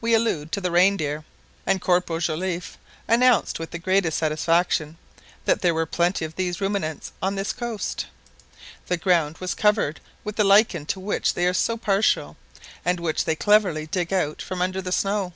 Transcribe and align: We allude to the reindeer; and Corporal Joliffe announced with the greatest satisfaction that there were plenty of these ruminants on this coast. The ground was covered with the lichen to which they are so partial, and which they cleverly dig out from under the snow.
We 0.00 0.14
allude 0.14 0.52
to 0.52 0.60
the 0.60 0.70
reindeer; 0.70 1.24
and 1.66 1.80
Corporal 1.80 2.20
Joliffe 2.20 2.78
announced 3.08 3.58
with 3.58 3.72
the 3.72 3.80
greatest 3.80 4.16
satisfaction 4.18 4.96
that 5.44 5.60
there 5.60 5.74
were 5.74 5.86
plenty 5.86 6.24
of 6.24 6.36
these 6.36 6.60
ruminants 6.60 7.10
on 7.20 7.34
this 7.34 7.52
coast. 7.52 8.06
The 8.86 8.96
ground 8.96 9.38
was 9.38 9.56
covered 9.56 9.98
with 10.22 10.36
the 10.36 10.44
lichen 10.44 10.86
to 10.86 11.00
which 11.00 11.34
they 11.34 11.48
are 11.48 11.52
so 11.52 11.76
partial, 11.76 12.36
and 12.84 13.00
which 13.00 13.24
they 13.24 13.34
cleverly 13.34 13.86
dig 13.88 14.12
out 14.12 14.40
from 14.40 14.62
under 14.62 14.80
the 14.80 14.92
snow. 14.92 15.32